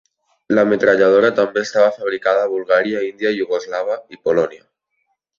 [0.59, 4.65] La metralladora també estava fabricada a Bulgària, India, Iugoslava i Polònia.